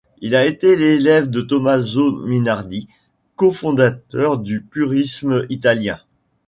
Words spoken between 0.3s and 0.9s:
a été